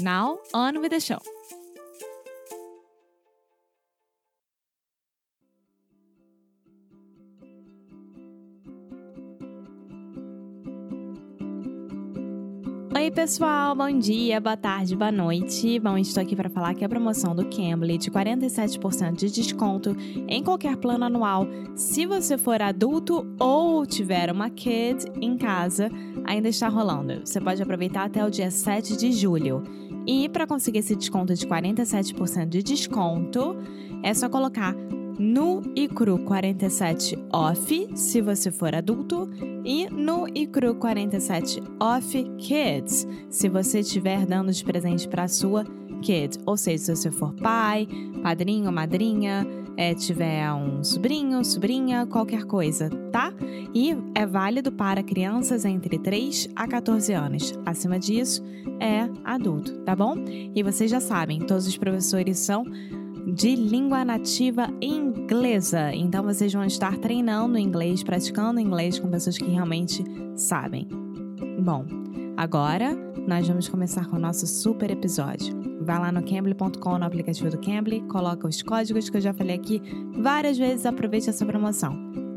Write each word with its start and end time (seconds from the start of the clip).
Now, 0.00 0.38
on 0.54 0.80
with 0.80 0.92
the 0.92 1.00
show! 1.00 1.18
Oi, 12.96 13.10
pessoal, 13.10 13.74
bom 13.74 13.98
dia, 13.98 14.40
boa 14.40 14.56
tarde, 14.56 14.96
boa 14.96 15.12
noite. 15.12 15.78
Bom, 15.78 15.98
estou 15.98 16.22
aqui 16.22 16.34
para 16.34 16.48
falar 16.48 16.74
que 16.74 16.84
a 16.84 16.88
promoção 16.88 17.34
do 17.34 17.44
Cambly 17.44 17.98
de 17.98 18.10
47% 18.10 19.16
de 19.16 19.30
desconto 19.30 19.94
em 20.28 20.42
qualquer 20.42 20.76
plano 20.76 21.04
anual, 21.04 21.46
se 21.74 22.06
você 22.06 22.38
for 22.38 22.62
adulto 22.62 23.26
ou 23.38 23.86
tiver 23.86 24.30
uma 24.30 24.48
kid 24.48 25.04
em 25.20 25.36
casa, 25.36 25.90
ainda 26.24 26.48
está 26.48 26.68
rolando. 26.68 27.20
Você 27.24 27.40
pode 27.40 27.62
aproveitar 27.62 28.04
até 28.04 28.24
o 28.24 28.30
dia 28.30 28.50
7 28.50 28.96
de 28.96 29.12
julho. 29.12 29.62
E 30.12 30.28
para 30.28 30.44
conseguir 30.44 30.80
esse 30.80 30.96
desconto 30.96 31.32
de 31.34 31.46
47% 31.46 32.48
de 32.48 32.64
desconto, 32.64 33.56
é 34.02 34.12
só 34.12 34.28
colocar 34.28 34.74
no 35.16 35.62
Icru 35.76 36.18
47 36.24 37.16
off, 37.32 37.88
se 37.94 38.20
você 38.20 38.50
for 38.50 38.74
adulto, 38.74 39.30
e 39.64 39.88
no 39.88 40.26
Icru 40.34 40.74
47 40.74 41.62
off 41.78 42.24
kids, 42.38 43.06
se 43.28 43.48
você 43.48 43.78
estiver 43.80 44.26
dando 44.26 44.50
de 44.50 44.64
presente 44.64 45.06
para 45.06 45.28
sua 45.28 45.64
kid, 46.02 46.40
ou 46.44 46.56
seja, 46.56 46.78
se 46.86 46.96
você 46.96 47.10
for 47.12 47.32
pai, 47.34 47.86
padrinho, 48.20 48.72
madrinha, 48.72 49.46
é, 49.80 49.94
tiver 49.94 50.52
um 50.52 50.84
sobrinho, 50.84 51.42
sobrinha, 51.42 52.04
qualquer 52.04 52.44
coisa, 52.44 52.90
tá? 53.10 53.32
E 53.74 53.96
é 54.14 54.26
válido 54.26 54.70
para 54.70 55.02
crianças 55.02 55.64
entre 55.64 55.98
3 55.98 56.50
a 56.54 56.68
14 56.68 57.14
anos. 57.14 57.58
Acima 57.64 57.98
disso, 57.98 58.44
é 58.78 59.08
adulto, 59.24 59.78
tá 59.78 59.96
bom? 59.96 60.16
E 60.54 60.62
vocês 60.62 60.90
já 60.90 61.00
sabem, 61.00 61.38
todos 61.40 61.66
os 61.66 61.78
professores 61.78 62.38
são 62.38 62.62
de 63.34 63.56
língua 63.56 64.04
nativa 64.04 64.68
inglesa. 64.82 65.94
Então 65.94 66.24
vocês 66.24 66.52
vão 66.52 66.66
estar 66.66 66.98
treinando 66.98 67.56
inglês, 67.56 68.02
praticando 68.02 68.60
inglês 68.60 68.98
com 68.98 69.08
pessoas 69.08 69.38
que 69.38 69.48
realmente 69.48 70.04
sabem. 70.36 70.86
Bom, 71.58 71.86
agora 72.36 72.94
nós 73.26 73.48
vamos 73.48 73.66
começar 73.66 74.06
com 74.08 74.16
o 74.16 74.20
nosso 74.20 74.46
super 74.46 74.90
episódio. 74.90 75.69
Vai 75.80 75.98
lá 75.98 76.12
no 76.12 76.22
Cambly.com, 76.22 76.98
no 76.98 77.04
aplicativo 77.04 77.50
do 77.50 77.58
Cambly, 77.58 78.02
coloca 78.02 78.46
os 78.46 78.62
códigos 78.62 79.08
que 79.08 79.16
eu 79.16 79.20
já 79.20 79.32
falei 79.32 79.56
aqui 79.56 79.80
várias 80.20 80.58
vezes, 80.58 80.84
aproveite 80.84 81.30
essa 81.30 81.46
promoção. 81.46 81.94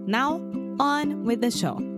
Now, 0.08 0.42
on 0.80 1.24
with 1.26 1.40
the 1.40 1.52
show! 1.52 1.78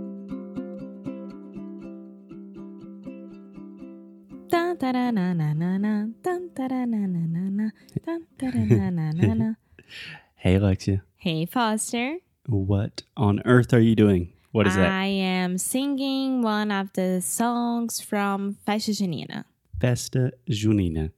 Hey, 10.37 10.55
Alexia. 10.57 11.01
Hey, 11.17 11.45
Foster. 11.47 12.17
What 12.47 13.01
on 13.17 13.41
earth 13.45 13.73
are 13.73 13.79
you 13.79 13.95
doing? 13.95 14.33
What 14.51 14.67
is 14.67 14.75
that? 14.75 14.91
I 14.91 15.07
am 15.07 15.57
singing 15.57 16.43
one 16.43 16.71
of 16.71 16.93
the 16.93 17.19
songs 17.19 17.99
from 17.99 18.57
Festa 18.65 18.91
Junina. 18.91 19.45
Festa 19.81 20.31
Junina. 20.49 21.11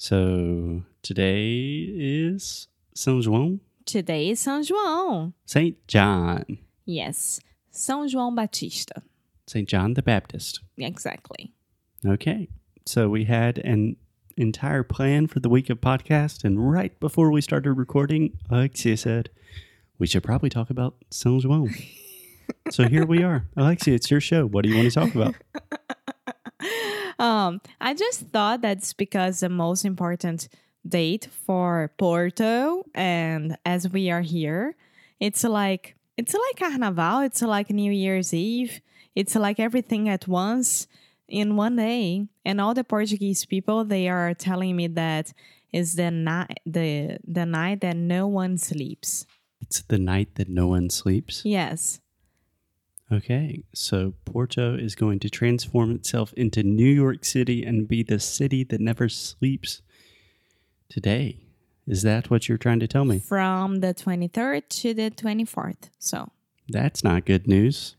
So 0.00 0.84
today 1.02 1.90
is 1.92 2.68
São 2.94 3.20
João? 3.20 3.58
Today 3.84 4.30
is 4.30 4.38
São 4.38 4.62
João. 4.62 5.32
St. 5.44 5.76
John. 5.88 6.44
Yes, 6.86 7.40
São 7.72 8.08
João 8.08 8.32
Batista. 8.32 9.02
St. 9.48 9.66
John 9.66 9.94
the 9.94 10.02
Baptist. 10.02 10.60
Exactly. 10.78 11.52
Okay. 12.06 12.48
So 12.86 13.08
we 13.08 13.24
had 13.24 13.58
an 13.58 13.96
entire 14.36 14.84
plan 14.84 15.26
for 15.26 15.40
the 15.40 15.48
week 15.48 15.68
of 15.68 15.80
podcast, 15.80 16.44
and 16.44 16.70
right 16.70 16.98
before 17.00 17.32
we 17.32 17.40
started 17.40 17.72
recording, 17.72 18.38
Alexia 18.48 18.96
said, 18.96 19.30
we 19.98 20.06
should 20.06 20.22
probably 20.22 20.48
talk 20.48 20.70
about 20.70 20.94
São 21.10 21.42
João. 21.42 21.68
so 22.70 22.84
here 22.84 23.04
we 23.04 23.24
are. 23.24 23.48
Alexia, 23.56 23.96
it's 23.96 24.12
your 24.12 24.20
show. 24.20 24.46
What 24.46 24.62
do 24.62 24.70
you 24.70 24.76
want 24.76 24.92
to 24.92 25.00
talk 25.00 25.12
about? 25.12 25.34
Um, 27.18 27.60
I 27.80 27.94
just 27.94 28.28
thought 28.28 28.62
that's 28.62 28.92
because 28.92 29.40
the 29.40 29.48
most 29.48 29.84
important 29.84 30.48
date 30.86 31.28
for 31.44 31.92
Porto, 31.98 32.84
and 32.94 33.56
as 33.64 33.88
we 33.88 34.10
are 34.10 34.20
here, 34.20 34.76
it's 35.20 35.44
like 35.44 35.96
it's 36.16 36.34
like 36.34 36.56
Carnaval. 36.58 37.20
It's 37.20 37.42
like 37.42 37.70
New 37.70 37.92
Year's 37.92 38.32
Eve. 38.34 38.80
It's 39.14 39.34
like 39.34 39.58
everything 39.58 40.08
at 40.08 40.28
once 40.28 40.86
in 41.28 41.56
one 41.56 41.76
day. 41.76 42.26
And 42.44 42.60
all 42.60 42.74
the 42.74 42.84
Portuguese 42.84 43.44
people 43.44 43.84
they 43.84 44.08
are 44.08 44.34
telling 44.34 44.76
me 44.76 44.86
that 44.88 45.32
is 45.72 45.96
the 45.96 46.10
night 46.10 46.60
the 46.64 47.18
the 47.26 47.46
night 47.46 47.80
that 47.82 47.96
no 47.96 48.26
one 48.26 48.58
sleeps. 48.58 49.26
It's 49.60 49.82
the 49.82 49.98
night 49.98 50.36
that 50.36 50.48
no 50.48 50.68
one 50.68 50.88
sleeps. 50.90 51.42
Yes. 51.44 52.00
Okay, 53.10 53.64
so 53.74 54.12
Porto 54.26 54.76
is 54.76 54.94
going 54.94 55.18
to 55.20 55.30
transform 55.30 55.92
itself 55.92 56.34
into 56.34 56.62
New 56.62 56.90
York 56.90 57.24
City 57.24 57.64
and 57.64 57.88
be 57.88 58.02
the 58.02 58.20
city 58.20 58.64
that 58.64 58.80
never 58.80 59.08
sleeps 59.08 59.80
today. 60.90 61.40
Is 61.86 62.02
that 62.02 62.28
what 62.28 62.48
you're 62.48 62.58
trying 62.58 62.80
to 62.80 62.86
tell 62.86 63.06
me? 63.06 63.18
From 63.18 63.80
the 63.80 63.94
23rd 63.94 64.68
to 64.82 64.92
the 64.92 65.10
24th. 65.10 65.88
So, 65.98 66.30
That's 66.68 67.02
not 67.02 67.24
good 67.24 67.48
news. 67.48 67.96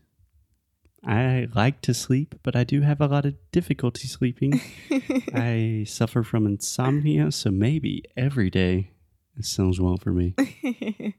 I 1.04 1.48
like 1.56 1.82
to 1.82 1.94
sleep, 1.96 2.36
but 2.44 2.56
I 2.56 2.64
do 2.64 2.82
have 2.82 3.02
a 3.02 3.08
lot 3.08 3.26
of 3.26 3.34
difficulty 3.52 4.08
sleeping. 4.08 4.62
I 5.34 5.86
suffer 5.88 6.22
from 6.22 6.46
insomnia, 6.46 7.32
so 7.32 7.50
maybe 7.50 8.04
every 8.16 8.52
day 8.52 8.92
São 9.42 9.74
João 9.74 10.00
for 10.00 10.12
me. 10.12 10.36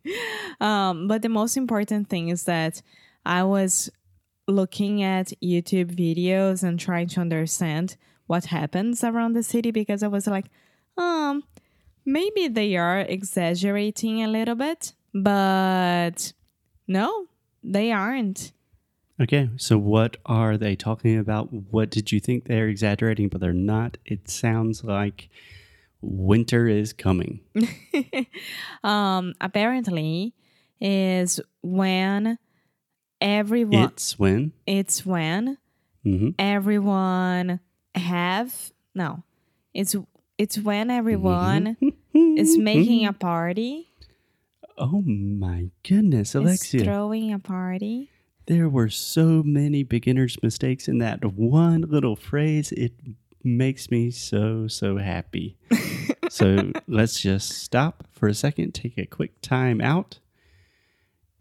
um, 0.60 1.08
but 1.08 1.22
the 1.22 1.28
most 1.28 1.56
important 1.56 2.08
thing 2.08 2.28
is 2.28 2.44
that 2.44 2.82
I 3.24 3.44
was 3.44 3.90
looking 4.48 5.02
at 5.02 5.32
YouTube 5.42 5.94
videos 5.94 6.62
and 6.62 6.78
trying 6.78 7.08
to 7.08 7.20
understand 7.20 7.96
what 8.26 8.46
happens 8.46 9.02
around 9.04 9.32
the 9.32 9.42
city 9.42 9.70
because 9.70 10.02
I 10.02 10.08
was 10.08 10.26
like, 10.26 10.46
um, 10.96 11.44
maybe 12.04 12.48
they 12.48 12.76
are 12.76 13.00
exaggerating 13.00 14.22
a 14.22 14.28
little 14.28 14.54
bit, 14.54 14.94
but 15.14 16.32
no, 16.86 17.26
they 17.62 17.92
aren't. 17.92 18.52
Okay, 19.20 19.50
so 19.56 19.76
what 19.76 20.16
are 20.24 20.56
they 20.56 20.74
talking 20.76 21.18
about? 21.18 21.52
What 21.52 21.90
did 21.90 22.10
you 22.10 22.20
think 22.20 22.46
they're 22.46 22.68
exaggerating, 22.68 23.28
but 23.28 23.40
they're 23.40 23.52
not? 23.52 23.98
It 24.06 24.30
sounds 24.30 24.82
like 24.82 25.28
winter 26.00 26.66
is 26.66 26.94
coming. 26.94 27.40
um, 28.84 29.34
apparently, 29.40 30.34
is 30.80 31.38
when 31.62 32.38
everyone 33.20 33.84
It's 33.92 34.18
when? 34.18 34.52
it's 34.66 35.04
when 35.06 35.58
hmm 36.02 36.30
everyone 36.38 37.60
have 37.94 38.72
no 38.94 39.22
it's 39.74 39.94
it's 40.38 40.58
when 40.58 40.90
everyone 40.90 41.76
is 42.14 42.56
making 42.58 43.06
a 43.06 43.12
party 43.12 43.86
Oh 44.82 45.02
my 45.02 45.68
goodness, 45.86 46.30
is 46.30 46.36
Alexia. 46.36 46.84
throwing 46.84 47.32
a 47.34 47.38
party 47.38 48.08
There 48.46 48.66
were 48.68 48.88
so 48.88 49.42
many 49.44 49.82
beginner's 49.82 50.42
mistakes 50.42 50.88
in 50.88 50.96
that 50.98 51.22
one 51.22 51.82
little 51.82 52.16
phrase. 52.16 52.72
It 52.72 52.94
makes 53.44 53.90
me 53.90 54.10
so, 54.10 54.68
so 54.68 54.96
happy. 54.96 55.58
so 56.30 56.72
let's 56.86 57.20
just 57.20 57.50
stop 57.62 58.04
for 58.10 58.26
a 58.26 58.32
second, 58.34 58.72
take 58.72 58.96
a 58.96 59.04
quick 59.04 59.42
time 59.42 59.82
out. 59.82 60.18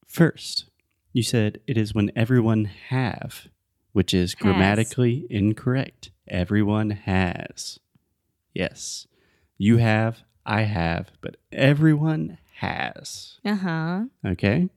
First, 0.06 0.66
you 1.12 1.24
said 1.24 1.60
it 1.68 1.78
is 1.78 1.94
when 1.94 2.12
everyone 2.16 2.66
have, 2.66 3.48
which 3.94 4.14
is 4.14 4.34
Has. 4.34 4.42
grammatically 4.42 5.26
incorrect. 5.30 6.12
Everyone 6.28 6.92
has. 6.92 7.80
Yes. 8.54 9.08
You 9.58 9.78
have, 9.78 10.24
I 10.46 10.62
have, 10.64 11.12
but 11.22 11.38
everyone 11.52 12.38
has. 12.56 13.40
Uh 13.44 13.56
huh. 13.56 14.04
Okay? 14.26 14.70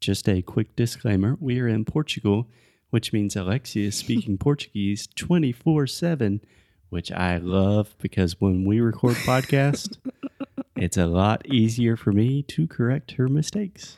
Just 0.00 0.28
a 0.28 0.42
quick 0.42 0.76
disclaimer 0.76 1.36
we 1.40 1.60
are 1.60 1.68
in 1.68 1.84
Portugal, 1.84 2.48
which 2.90 3.12
means 3.12 3.34
Alexia 3.34 3.88
is 3.88 3.96
speaking 3.96 4.38
Portuguese 4.38 5.08
24 5.16 5.86
7, 5.86 6.40
which 6.90 7.10
I 7.10 7.38
love 7.38 7.94
because 7.98 8.40
when 8.40 8.64
we 8.64 8.80
record 8.80 9.16
podcast, 9.16 9.98
it's 10.76 10.96
a 10.96 11.06
lot 11.06 11.46
easier 11.46 11.96
for 11.96 12.12
me 12.12 12.42
to 12.44 12.66
correct 12.66 13.12
her 13.12 13.28
mistakes. 13.28 13.96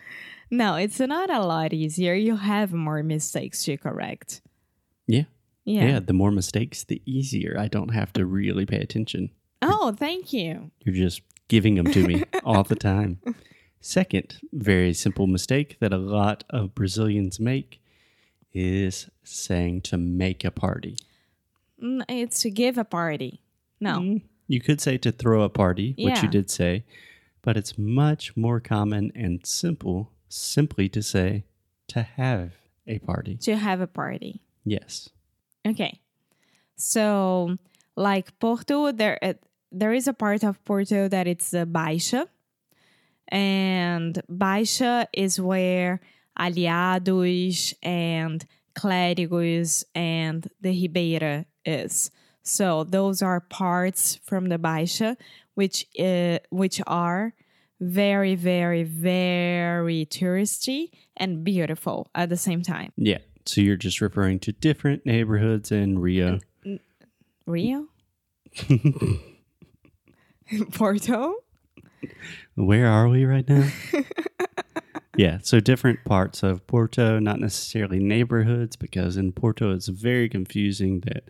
No, 0.50 0.74
it's 0.74 0.98
not 0.98 1.30
a 1.30 1.40
lot 1.44 1.72
easier. 1.72 2.14
You 2.14 2.36
have 2.36 2.72
more 2.72 3.02
mistakes 3.02 3.64
to 3.64 3.76
correct. 3.76 4.40
Yeah. 5.06 5.24
Yeah. 5.64 5.84
Yeah, 5.86 6.00
the 6.00 6.12
more 6.12 6.30
mistakes, 6.32 6.82
the 6.84 7.00
easier. 7.06 7.56
I 7.58 7.68
don't 7.68 7.90
have 7.94 8.12
to 8.14 8.24
really 8.24 8.66
pay 8.66 8.78
attention. 8.80 9.30
Oh, 9.62 9.92
thank 9.96 10.32
you. 10.32 10.70
You're 10.80 10.94
just 10.94 11.22
giving 11.48 11.74
them 11.76 11.86
to 11.92 12.06
me 12.06 12.24
all 12.44 12.64
the 12.64 12.74
time. 12.76 13.20
Second, 13.80 14.38
very 14.52 14.92
simple 14.92 15.26
mistake 15.26 15.76
that 15.80 15.92
a 15.92 15.98
lot 15.98 16.44
of 16.50 16.74
Brazilians 16.74 17.38
make 17.38 17.80
is 18.52 19.08
saying 19.22 19.82
to 19.82 19.96
make 19.96 20.44
a 20.44 20.50
party. 20.50 20.96
Mm, 21.82 22.02
It's 22.08 22.40
to 22.42 22.50
give 22.50 22.76
a 22.78 22.84
party. 22.84 23.40
No. 23.80 23.98
Mm, 24.00 24.22
You 24.48 24.60
could 24.60 24.80
say 24.80 24.98
to 24.98 25.12
throw 25.12 25.42
a 25.42 25.48
party, 25.48 25.90
which 25.96 26.16
Yeah. 26.16 26.22
you 26.22 26.28
did 26.28 26.50
say, 26.50 26.84
but 27.42 27.56
it's 27.56 27.78
much 27.78 28.36
more 28.36 28.60
common 28.60 29.12
and 29.14 29.46
simple 29.46 30.10
simply 30.30 30.88
to 30.88 31.02
say 31.02 31.44
to 31.88 32.02
have 32.02 32.52
a 32.86 32.98
party. 33.00 33.36
To 33.42 33.56
have 33.56 33.80
a 33.80 33.86
party. 33.86 34.42
Yes. 34.64 35.10
Okay. 35.66 36.00
So, 36.76 37.56
like 37.96 38.38
Porto, 38.38 38.92
there 38.92 39.18
uh, 39.22 39.34
there 39.70 39.92
is 39.92 40.08
a 40.08 40.14
part 40.14 40.42
of 40.42 40.64
Porto 40.64 41.08
that 41.08 41.26
it's 41.26 41.50
the 41.50 41.66
Baixa. 41.66 42.26
And 43.28 44.20
Baixa 44.28 45.06
is 45.12 45.40
where 45.40 46.00
Aliados 46.38 47.74
and 47.82 48.44
Clérigos 48.74 49.84
and 49.94 50.48
the 50.60 50.70
Ribeira 50.70 51.46
is. 51.64 52.10
So 52.42 52.84
those 52.84 53.22
are 53.22 53.40
parts 53.40 54.18
from 54.24 54.48
the 54.48 54.58
Baixa 54.58 55.16
which 55.54 55.86
uh, 55.98 56.38
which 56.50 56.80
are 56.86 57.34
very 57.80 58.34
very 58.34 58.82
very 58.82 60.06
touristy 60.06 60.90
and 61.16 61.44
beautiful 61.44 62.10
at 62.14 62.28
the 62.28 62.36
same 62.36 62.62
time. 62.62 62.92
Yeah. 62.96 63.18
So 63.46 63.60
you're 63.60 63.76
just 63.76 64.00
referring 64.00 64.38
to 64.40 64.52
different 64.52 65.06
neighborhoods 65.06 65.72
in 65.72 65.98
Rio. 65.98 66.40
Rio? 67.46 67.86
Porto? 70.72 71.34
Where 72.54 72.86
are 72.86 73.08
we 73.08 73.24
right 73.24 73.48
now? 73.48 73.68
yeah, 75.16 75.38
so 75.42 75.60
different 75.60 76.04
parts 76.04 76.42
of 76.42 76.66
Porto, 76.66 77.18
not 77.18 77.40
necessarily 77.40 77.98
neighborhoods, 77.98 78.76
because 78.76 79.16
in 79.16 79.32
Porto 79.32 79.72
it's 79.72 79.88
very 79.88 80.28
confusing 80.28 81.00
that 81.00 81.24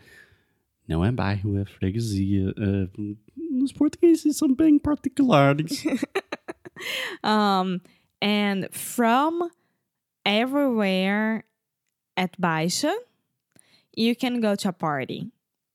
não 0.89 1.05
é 1.05 1.13
bairro, 1.15 1.57
é 1.57 1.65
freguesia. 1.65 2.53
Uh, 2.57 3.15
os 3.71 3.77
portugueses 3.77 4.37
são 4.37 4.55
bem 4.55 4.79
particulares. 4.79 5.85
Um, 7.23 7.83
and 8.23 8.69
from 8.73 9.51
everywhere 10.25 11.45
at 12.17 12.41
Baixa, 12.41 12.95
you 13.95 14.17
can 14.17 14.41
go 14.41 14.55
to 14.57 14.71
a 14.71 14.73
party. 14.73 15.31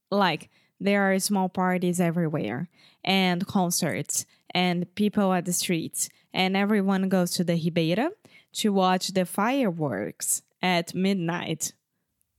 Like 0.10 0.50
there 0.80 1.04
are 1.04 1.20
small 1.20 1.48
parties 1.48 2.00
everywhere, 2.00 2.70
and 3.04 3.46
concerts, 3.46 4.26
and 4.54 4.88
people 4.96 5.32
at 5.34 5.46
the 5.46 5.54
streets, 5.54 6.10
and 6.34 6.58
everyone 6.58 7.08
goes 7.08 7.30
to 7.34 7.44
the 7.44 7.54
Ribeira 7.54 8.10
to 8.54 8.74
watch 8.74 9.10
the 9.10 9.26
fireworks 9.26 10.42
at 10.62 10.96
midnight. 10.96 11.74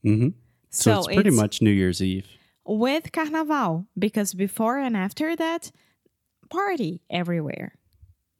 hmm 0.03 0.29
So, 0.69 0.99
it's 0.99 1.07
pretty 1.07 1.31
much 1.31 1.61
New 1.61 1.71
Year's 1.71 2.01
Eve. 2.01 2.27
With 2.67 3.11
Carnaval 3.11 3.87
because 3.97 4.33
before 4.33 4.77
and 4.77 4.95
after 4.95 5.35
that, 5.35 5.71
party 6.49 7.01
everywhere. 7.09 7.75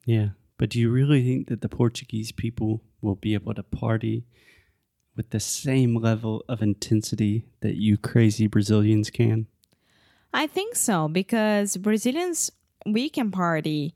Yeah. 0.06 0.30
But 0.58 0.70
do 0.70 0.80
you 0.80 0.90
really 0.90 1.24
think 1.24 1.48
that 1.48 1.62
the 1.62 1.70
Portuguese 1.70 2.32
people 2.32 2.82
will 3.02 3.16
be 3.16 3.34
able 3.36 3.54
to 3.54 3.64
party 3.64 4.26
with 5.16 5.30
the 5.30 5.40
same 5.40 5.96
level 5.96 6.44
of 6.48 6.62
intensity 6.62 7.46
that 7.62 7.76
you 7.76 7.98
crazy 7.98 8.48
Brazilians 8.48 9.10
can? 9.10 9.48
I 10.34 10.48
think 10.48 10.76
so 10.76 11.08
because 11.08 11.78
Brazilians 11.78 12.52
we 12.86 13.10
can 13.10 13.32
party 13.32 13.94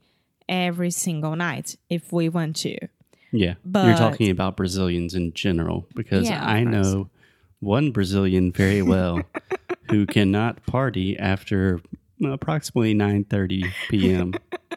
every 0.48 0.90
single 0.90 1.36
night 1.36 1.76
if 1.88 2.12
we 2.12 2.28
want 2.28 2.56
to. 2.56 2.76
Yeah. 3.32 3.54
But- 3.64 3.86
You're 3.86 3.96
talking 3.96 4.30
about 4.30 4.56
Brazilians 4.56 5.14
in 5.14 5.32
general 5.32 5.86
because 5.94 6.28
Yeah, 6.28 6.44
I 6.44 6.64
know 6.64 7.10
one 7.62 7.92
Brazilian 7.92 8.50
very 8.52 8.82
well 8.82 9.22
who 9.88 10.04
cannot 10.16 10.66
party 10.66 11.16
after 11.16 11.80
approximately 12.24 12.94
9:30 12.94 13.72
p.m., 13.88 14.34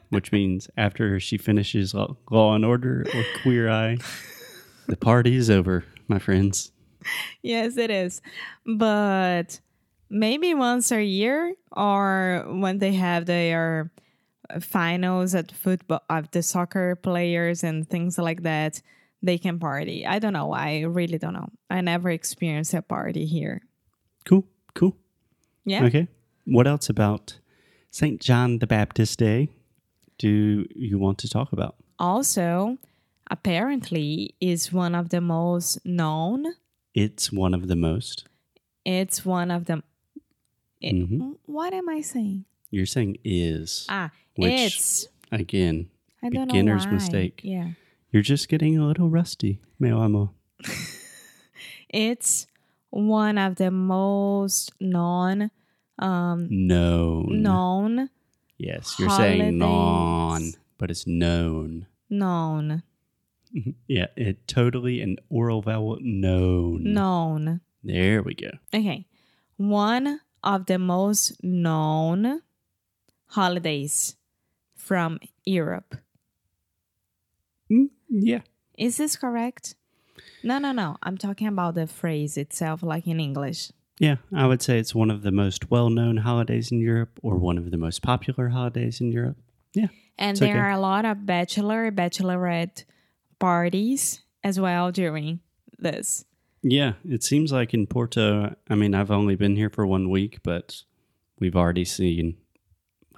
which 0.10 0.32
means 0.32 0.70
after 0.78 1.20
she 1.20 1.38
finishes 1.38 1.94
Law 1.94 2.56
and 2.56 2.64
Order 2.64 3.06
or 3.14 3.24
Queer 3.42 3.70
Eye, 3.70 3.98
the 4.88 4.98
party 4.98 5.36
is 5.36 5.50
over, 5.50 5.84
my 6.08 6.20
friends. 6.20 6.72
Yes, 7.42 7.78
it 7.78 7.92
is. 7.92 8.22
But 8.66 9.60
maybe 10.10 10.54
once 10.54 10.92
a 10.92 11.04
year 11.04 11.56
or 11.72 12.46
when 12.48 12.78
they 12.78 12.94
have 12.94 13.26
their 13.26 13.92
finals 14.62 15.34
at 15.34 15.52
football 15.52 16.04
of 16.10 16.30
the 16.32 16.44
soccer 16.44 16.96
players 16.96 17.64
and 17.64 17.90
things 17.90 18.18
like 18.18 18.44
that, 18.44 18.82
they 19.22 19.38
can 19.38 19.60
party. 19.60 20.06
I 20.06 20.20
don't 20.20 20.34
know. 20.34 20.52
I 20.52 20.82
really 20.82 21.18
don't 21.18 21.34
know. 21.34 21.50
I 21.70 21.82
never 21.82 22.10
experienced 22.10 22.74
a 22.74 22.82
party 22.82 23.26
here. 23.26 23.62
Cool, 24.26 24.46
cool. 24.74 24.96
Yeah. 25.66 25.84
Okay. 25.86 26.08
What 26.46 26.68
else 26.68 26.90
about 26.90 27.40
St. 27.92 28.22
John 28.22 28.60
the 28.60 28.68
Baptist 28.68 29.18
Day 29.20 29.50
do 30.18 30.66
you 30.76 31.00
want 31.00 31.18
to 31.20 31.30
talk 31.30 31.52
about? 31.54 31.76
Also, 32.00 32.78
apparently 33.32 34.36
is 34.40 34.72
one 34.72 34.96
of 34.96 35.10
the 35.10 35.22
most 35.22 35.84
known. 35.86 36.46
It's 36.94 37.32
one 37.32 37.54
of 37.54 37.68
the 37.68 37.76
most. 37.76 38.26
It's 38.86 39.26
one 39.26 39.50
of 39.52 39.66
the 39.66 39.82
it- 40.82 40.94
Mhm. 40.94 41.38
What 41.46 41.74
am 41.74 41.90
I 41.90 42.02
saying? 42.02 42.46
You're 42.70 42.86
saying 42.86 43.18
is. 43.24 43.86
Ah, 43.90 44.12
Which- 44.36 44.52
it's 44.76 45.08
Again, 45.32 45.90
I 46.22 46.30
don't 46.30 46.48
beginner's 46.48 46.86
mistake. 46.88 47.42
Yeah. 47.44 47.72
You're 48.16 48.22
just 48.24 48.48
getting 48.48 48.78
a 48.78 48.88
little 48.88 49.10
rusty, 49.10 49.60
meu 49.78 50.00
amor. 50.00 50.30
It's 51.90 52.48
one 52.90 53.38
of 53.38 53.58
the 53.58 53.70
most 53.72 54.72
known 54.80 55.52
um 56.00 56.48
Known. 56.50 57.42
known 57.42 58.10
Yes, 58.58 58.96
you're 58.98 59.10
saying 59.10 59.58
non, 59.58 60.54
but 60.78 60.90
it's 60.92 61.06
known. 61.06 61.88
known 62.10 62.84
Yeah, 63.90 64.08
it 64.16 64.48
totally 64.48 65.02
an 65.02 65.18
oral 65.28 65.62
vowel 65.62 65.98
known. 66.00 66.94
known. 66.94 67.60
There 67.84 68.24
we 68.24 68.34
go. 68.34 68.52
Okay. 68.74 69.08
One 69.58 70.22
of 70.42 70.68
the 70.68 70.80
most 70.80 71.44
known 71.44 72.44
holidays 73.28 74.16
from 74.74 75.20
Europe. 75.44 75.98
Mm, 77.72 77.90
yeah. 78.10 78.42
Is 78.78 78.98
this 78.98 79.16
correct? 79.16 79.76
No, 80.44 80.60
no, 80.60 80.72
no. 80.72 80.98
I'm 81.04 81.18
talking 81.18 81.48
about 81.48 81.76
the 81.76 81.88
phrase 81.88 82.38
itself, 82.38 82.84
like 82.84 83.08
in 83.08 83.20
English. 83.20 83.72
Yeah, 84.00 84.18
I 84.34 84.46
would 84.46 84.62
say 84.62 84.78
it's 84.78 84.94
one 84.94 85.10
of 85.10 85.22
the 85.22 85.32
most 85.32 85.72
well 85.72 85.90
known 85.90 86.18
holidays 86.18 86.72
in 86.72 86.80
Europe 86.80 87.18
or 87.24 87.38
one 87.38 87.58
of 87.58 87.72
the 87.72 87.78
most 87.78 88.02
popular 88.02 88.50
holidays 88.50 89.00
in 89.00 89.12
Europe. 89.12 89.38
Yeah. 89.74 89.88
And 90.18 90.38
there 90.38 90.56
okay. 90.56 90.60
are 90.60 90.72
a 90.72 90.80
lot 90.80 91.06
of 91.06 91.26
bachelor, 91.26 91.92
bachelorette 91.92 92.84
parties 93.40 94.22
as 94.44 94.60
well 94.60 94.92
during 94.92 95.40
this. 95.78 96.26
Yeah, 96.62 96.94
it 97.08 97.24
seems 97.24 97.52
like 97.52 97.74
in 97.74 97.86
Porto, 97.86 98.56
I 98.70 98.76
mean, 98.76 98.96
I've 98.96 99.12
only 99.12 99.36
been 99.36 99.56
here 99.56 99.70
for 99.70 99.86
one 99.86 100.10
week, 100.10 100.40
but 100.44 100.84
we've 101.40 101.56
already 101.56 101.86
seen 101.86 102.38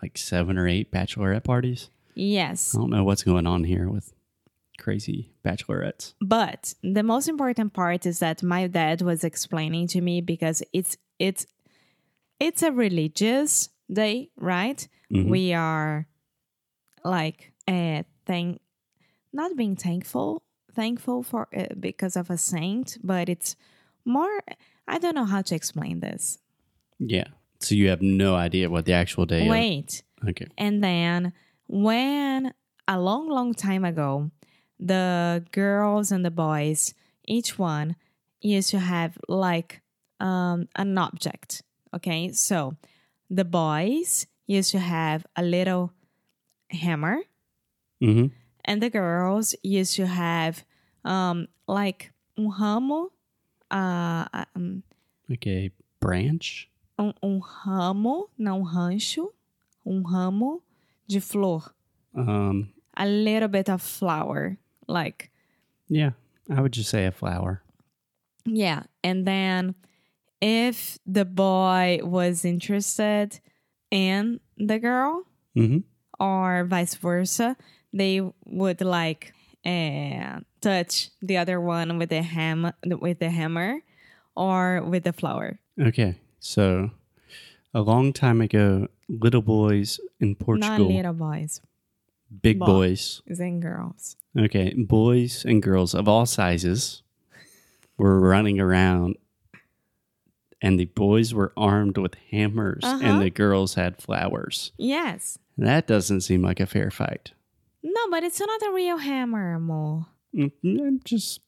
like 0.01 0.17
seven 0.17 0.57
or 0.57 0.67
eight 0.67 0.91
bachelorette 0.91 1.43
parties. 1.43 1.89
Yes. 2.13 2.75
I 2.75 2.79
don't 2.79 2.89
know 2.89 3.03
what's 3.03 3.23
going 3.23 3.47
on 3.47 3.63
here 3.63 3.89
with 3.89 4.13
crazy 4.77 5.31
bachelorettes. 5.43 6.13
But 6.21 6.73
the 6.83 7.03
most 7.03 7.27
important 7.27 7.73
part 7.73 8.05
is 8.05 8.19
that 8.19 8.43
my 8.43 8.67
dad 8.67 9.01
was 9.01 9.23
explaining 9.23 9.87
to 9.89 10.01
me 10.01 10.21
because 10.21 10.63
it's 10.73 10.97
it's 11.19 11.45
it's 12.39 12.61
a 12.63 12.71
religious 12.71 13.69
day, 13.91 14.29
right? 14.37 14.87
Mhm. 15.11 15.29
we 15.29 15.53
are 15.53 16.07
like 17.03 17.51
uh, 17.67 18.03
thank 18.25 18.59
not 19.33 19.55
being 19.55 19.75
thankful 19.75 20.43
thankful 20.73 21.23
for 21.23 21.47
uh, 21.55 21.73
because 21.79 22.15
of 22.15 22.29
a 22.29 22.37
saint, 22.37 22.97
but 23.03 23.29
it's 23.29 23.55
more. 24.05 24.41
I 24.87 24.99
don't 24.99 25.15
know 25.15 25.25
how 25.25 25.41
to 25.41 25.55
explain 25.55 25.99
this. 26.01 26.37
Yeah. 26.99 27.27
So 27.59 27.73
you 27.75 27.89
have 27.89 28.01
no 28.01 28.35
idea 28.35 28.69
what 28.69 28.85
the 28.85 28.93
actual 28.93 29.25
day 29.25 29.43
is. 29.43 29.49
Wait, 29.49 30.03
Okay. 30.29 30.45
and 30.57 30.83
then 30.83 31.33
when 31.67 32.53
a 32.87 32.99
long, 32.99 33.27
long 33.29 33.53
time 33.55 33.83
ago, 33.83 34.29
the 34.79 35.43
girls 35.51 36.11
and 36.11 36.23
the 36.25 36.31
boys, 36.31 36.93
each 37.25 37.57
one 37.59 37.95
used 38.41 38.69
to 38.71 38.79
have 38.79 39.17
like 39.27 39.81
um, 40.19 40.67
an 40.75 40.97
object. 40.97 41.63
Okay, 41.95 42.31
so 42.31 42.75
the 43.29 43.45
boys 43.45 44.27
used 44.45 44.71
to 44.71 44.79
have 44.79 45.25
a 45.35 45.43
little 45.43 45.91
hammer, 46.69 47.19
Mm-hmm. 48.01 48.27
and 48.65 48.81
the 48.81 48.89
girls 48.91 49.55
used 49.63 49.95
to 49.95 50.05
have 50.05 50.63
um, 51.03 51.47
like 51.67 52.11
um 52.37 52.49
ramo, 52.49 53.11
uh, 53.71 54.25
um, 54.55 54.83
Like 55.27 55.47
a 55.47 55.71
branch. 55.99 56.69
um, 56.99 57.13
um 57.23 57.39
ramo, 57.41 58.29
não 58.37 58.61
rancho, 58.63 59.33
um 59.85 60.03
ramo 60.03 60.61
de 61.07 61.19
flor. 61.19 61.73
Um. 62.15 62.69
a 62.95 63.05
little 63.05 63.47
bit 63.47 63.69
of 63.69 63.81
flour 63.81 64.57
like 64.87 65.29
Yeah. 65.89 66.11
I 66.49 66.61
would 66.61 66.71
just 66.73 66.89
say 66.89 67.05
a 67.05 67.11
flower. 67.11 67.61
yeah 68.45 68.83
and 69.03 69.25
then 69.27 69.75
if 70.41 70.97
the 71.05 71.25
boy 71.25 71.99
was 72.03 72.45
interested 72.45 73.39
in 73.91 74.39
the 74.57 74.79
girl 74.79 75.23
Mm-hmm. 75.57 75.79
or 76.23 76.65
vice 76.65 76.95
versa 76.95 77.57
they 77.91 78.21
would 78.45 78.79
like 78.81 79.33
uh, 79.65 80.39
touch 80.61 81.09
the 81.21 81.37
other 81.37 81.59
one 81.59 81.97
with 81.97 82.09
the 82.09 82.21
ham 82.21 82.71
with 82.85 83.19
the 83.19 83.29
hammer 83.29 83.79
or 84.35 84.81
with 84.83 85.03
the 85.03 85.11
flower. 85.13 85.59
Okay. 85.81 86.15
So 86.39 86.91
a 87.73 87.81
long 87.81 88.13
time 88.13 88.39
ago, 88.39 88.87
little 89.09 89.41
boys 89.41 89.99
in 90.19 90.29
not 90.29 90.39
Portugal, 90.39 90.87
little 90.87 91.13
boys 91.13 91.59
big 92.41 92.59
Bo- 92.59 92.65
boys. 92.65 93.21
and 93.27 93.61
girls 93.61 94.15
Okay, 94.37 94.73
boys 94.73 95.43
and 95.45 95.61
girls 95.63 95.93
of 95.95 96.07
all 96.07 96.25
sizes 96.25 97.01
were 97.97 98.19
running 98.19 98.59
around, 98.59 99.15
and 100.61 100.79
the 100.79 100.85
boys 100.85 101.33
were 101.33 101.53
armed 101.57 101.97
with 101.97 102.15
hammers, 102.31 102.83
Uh-huh. 102.83 102.99
and 103.03 103.21
the 103.21 103.29
girls 103.29 103.73
had 103.75 104.01
flowers. 104.01 104.71
yes 104.77 105.37
That 105.57 105.87
doesn't 105.87 106.21
seem 106.21 106.41
like 106.41 106.59
a 106.59 106.65
fair 106.67 106.91
fight. 106.91 107.31
no 107.83 108.09
but 108.11 108.23
it's 108.23 108.39
not 108.39 108.61
a 108.61 108.71
real 108.73 108.97
hammer 108.97 109.55
amor 109.55 110.05
Mm, 110.35 110.51
I'm 110.63 110.99
just 111.03 111.39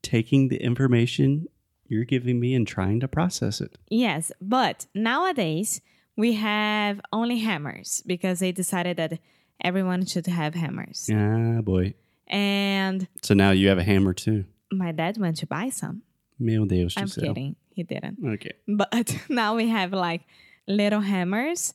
taking 0.00 0.48
the 0.48 0.56
information 0.62 1.46
you're 1.86 2.04
giving 2.04 2.40
me 2.40 2.54
and 2.54 2.66
trying 2.66 2.98
to 3.00 3.08
process 3.08 3.60
it. 3.60 3.76
Yes, 3.90 4.32
but 4.40 4.86
nowadays 4.94 5.82
we 6.16 6.32
have 6.34 7.00
only 7.12 7.40
hammers 7.40 8.02
because 8.06 8.38
they 8.38 8.50
decided 8.52 8.96
that 8.96 9.18
everyone 9.60 10.06
should 10.06 10.26
have 10.26 10.54
hammers. 10.54 11.08
Ah, 11.12 11.60
boy. 11.62 11.94
And 12.28 13.06
So 13.22 13.34
now 13.34 13.50
you 13.50 13.68
have 13.68 13.78
a 13.78 13.84
hammer 13.84 14.12
too. 14.14 14.44
my 14.70 14.92
dad 14.92 15.18
went 15.18 15.36
to 15.38 15.46
buy 15.46 15.68
some. 15.70 16.02
Meu 16.38 16.64
Deus 16.64 16.94
do 16.94 17.00
I'm 17.02 17.08
céu. 17.08 17.22
kidding, 17.26 17.56
he 17.74 17.82
didn't. 17.82 18.18
Okay. 18.24 18.52
But 18.66 19.16
now 19.28 19.54
we 19.54 19.68
have 19.68 19.92
like 19.92 20.22
little 20.66 21.00
hammers 21.00 21.74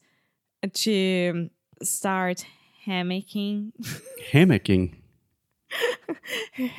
to 0.74 1.50
start 1.84 2.46
hammocking 2.86 3.72
Hammocking. 4.32 4.96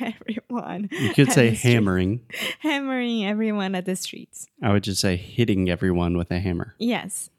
everyone. 0.01 0.89
You 0.91 1.13
could 1.13 1.29
at 1.29 1.33
say 1.33 1.49
the 1.51 1.55
street- 1.55 1.71
hammering. 1.73 2.21
Hammering 2.59 3.25
everyone 3.25 3.75
at 3.75 3.85
the 3.85 3.95
streets. 3.95 4.47
I 4.61 4.71
would 4.73 4.83
just 4.83 5.01
say 5.01 5.15
hitting 5.15 5.69
everyone 5.69 6.17
with 6.17 6.31
a 6.31 6.39
hammer. 6.39 6.75
Yes. 6.79 7.29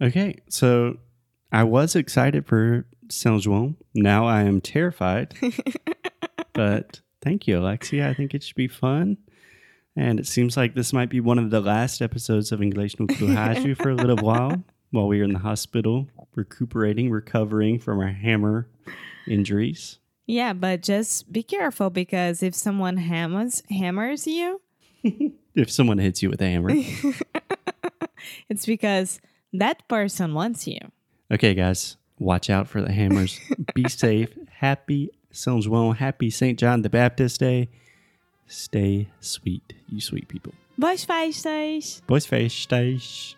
Okay, 0.00 0.36
so 0.48 0.96
I 1.52 1.64
was 1.64 1.96
excited 1.96 2.46
for 2.46 2.86
Saint 3.08 3.46
Juan. 3.46 3.76
Now 3.94 4.26
I 4.26 4.42
am 4.42 4.60
terrified. 4.60 5.34
but 6.52 7.00
thank 7.22 7.46
you, 7.48 7.58
Alexia. 7.58 8.08
I 8.08 8.14
think 8.14 8.34
it 8.34 8.42
should 8.42 8.56
be 8.56 8.68
fun. 8.68 9.18
And 9.96 10.20
it 10.20 10.26
seems 10.26 10.56
like 10.56 10.74
this 10.74 10.92
might 10.92 11.10
be 11.10 11.20
one 11.20 11.38
of 11.38 11.50
the 11.50 11.60
last 11.60 12.00
episodes 12.00 12.52
of 12.52 12.62
English 12.62 12.98
no 12.98 13.06
Cru 13.06 13.28
Rádio 13.28 13.76
for 13.76 13.90
a 13.90 13.94
little 13.94 14.16
while 14.24 14.62
while 14.92 15.08
we 15.08 15.20
are 15.20 15.24
in 15.24 15.32
the 15.32 15.38
hospital, 15.40 16.08
recuperating, 16.34 17.10
recovering 17.10 17.78
from 17.78 17.98
our 17.98 18.08
hammer 18.08 18.68
injuries. 19.28 19.98
Yeah, 20.26 20.52
but 20.52 20.82
just 20.82 21.32
be 21.32 21.42
careful 21.42 21.90
because 21.90 22.42
if 22.42 22.54
someone 22.54 22.96
hammers 22.96 23.62
hammers 23.68 24.26
you, 24.26 24.60
If 25.54 25.70
someone 25.70 25.98
hits 25.98 26.22
you 26.22 26.30
with 26.30 26.40
a 26.40 26.46
hammer. 26.46 26.70
it's 28.48 28.66
because 28.66 29.20
that 29.52 29.86
person 29.88 30.34
wants 30.34 30.66
you. 30.66 30.78
Okay, 31.32 31.54
guys, 31.54 31.96
watch 32.18 32.50
out 32.50 32.66
for 32.66 32.82
the 32.82 32.92
hammers. 32.92 33.38
Be 33.74 33.88
safe. 33.88 34.36
Happy 34.58 35.10
Saint 35.30 35.64
Juan. 35.64 35.94
Happy 35.94 36.28
St. 36.28 36.58
John 36.58 36.82
the 36.82 36.90
Baptist 36.90 37.38
Day. 37.38 37.68
Stay 38.48 39.08
sweet, 39.20 39.74
you 39.88 40.00
sweet 40.00 40.26
people. 40.26 40.52
Boas 40.76 41.04
festas! 41.04 42.02
Boas 42.06 42.26
festas. 42.26 43.36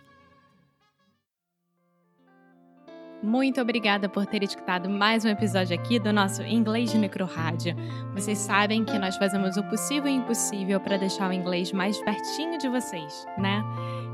Muito 3.23 3.61
obrigada 3.61 4.09
por 4.09 4.27
ter 4.27 4.43
escutado 4.43 4.89
mais 4.89 5.25
um 5.25 5.29
episódio 5.29 5.79
aqui 5.79 6.01
do 6.01 6.13
nosso 6.13 6.43
Inglês 6.43 6.93
Micro 6.95 7.25
Rádio. 7.25 7.77
Vocês 8.15 8.39
sabem 8.39 8.85
que 8.85 8.99
nós 8.99 9.17
fazemos 9.17 9.57
o 9.57 9.63
possível 9.65 10.11
e 10.11 10.15
impossível 10.17 10.81
para 10.81 10.97
deixar 10.97 11.31
o 11.31 11.33
inglês 11.33 11.73
mais 11.73 12.01
pertinho 12.03 12.59
de 12.59 12.69
vocês, 12.69 13.27
né? 13.39 13.63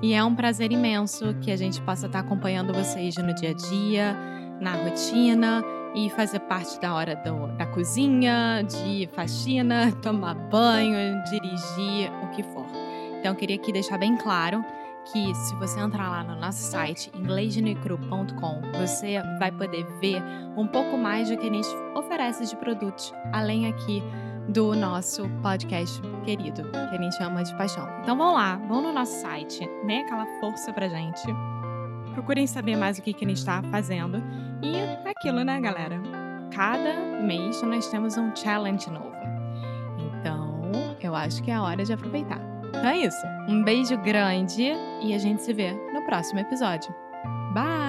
E 0.01 0.15
é 0.15 0.23
um 0.23 0.35
prazer 0.35 0.71
imenso 0.71 1.35
que 1.41 1.51
a 1.51 1.57
gente 1.57 1.81
possa 1.83 2.07
estar 2.07 2.21
acompanhando 2.21 2.73
vocês 2.73 3.17
no 3.17 3.35
dia 3.35 3.51
a 3.51 3.53
dia, 3.53 4.17
na 4.61 4.73
rotina 4.85 5.65
e 5.95 6.09
fazer 6.11 6.39
parte 6.41 6.79
da 6.81 6.95
hora 6.95 7.17
do- 7.17 7.49
da 7.57 7.67
cozinha, 7.67 8.63
de 8.63 9.09
faxina, 9.15 9.91
tomar 10.03 10.35
banho, 10.35 11.23
dirigir, 11.25 12.11
o 12.23 12.29
que 12.29 12.43
for. 12.45 12.67
Então, 13.19 13.33
eu 13.33 13.35
queria 13.35 13.57
aqui 13.57 13.73
deixar 13.73 13.99
bem 13.99 14.17
claro 14.17 14.65
que 15.11 15.35
se 15.35 15.55
você 15.57 15.81
entrar 15.81 16.09
lá 16.11 16.23
no 16.23 16.39
nosso 16.39 16.59
site 16.71 17.11
inglesnecru.com, 17.17 18.61
você 18.79 19.21
vai 19.39 19.51
poder 19.51 19.85
ver 20.01 20.23
um 20.57 20.67
pouco 20.67 20.97
mais 20.97 21.29
do 21.31 21.37
que 21.37 21.49
a 21.49 21.53
gente 21.53 21.69
oferece 21.97 22.47
de 22.47 22.55
produtos, 22.57 23.13
além 23.33 23.67
aqui 23.67 24.03
do 24.49 24.75
nosso 24.75 25.29
podcast 25.43 26.01
querido, 26.25 26.63
que 26.71 26.97
a 26.97 27.03
gente 27.03 27.17
chama 27.17 27.45
de 27.45 27.55
paixão. 27.55 27.87
Então 28.03 28.17
vão 28.17 28.35
lá, 28.35 28.57
vão 28.57 28.81
no 28.81 28.93
nosso 28.93 29.21
site, 29.21 29.69
dê 29.87 29.99
aquela 29.99 30.27
força 30.41 30.73
pra 30.73 30.89
gente. 30.89 31.23
Procurem 32.15 32.47
saber 32.47 32.77
mais 32.77 32.99
o 32.99 33.03
que, 33.03 33.13
que 33.13 33.25
a 33.25 33.29
gente 33.29 33.37
está 33.37 33.63
fazendo. 33.71 34.23
E 34.63 34.77
é 34.77 35.11
aquilo, 35.11 35.45
né, 35.45 35.61
galera? 35.61 36.01
Cada 36.53 37.21
mês 37.23 37.63
nós 37.63 37.89
temos 37.89 38.17
um 38.17 38.35
challenge 38.35 38.91
novo. 38.91 39.13
Então, 39.99 40.71
eu 41.01 41.15
acho 41.15 41.43
que 41.43 41.51
é 41.51 41.55
a 41.55 41.63
hora 41.63 41.85
de 41.85 41.93
aproveitar. 41.93 42.41
Então 42.69 42.87
é 42.87 42.99
isso. 42.99 43.27
Um 43.49 43.63
beijo 43.63 43.97
grande 43.99 44.73
e 45.03 45.15
a 45.15 45.19
gente 45.19 45.43
se 45.43 45.53
vê 45.53 45.73
no 45.93 46.03
próximo 46.05 46.41
episódio. 46.41 46.95
Bye! 47.53 47.88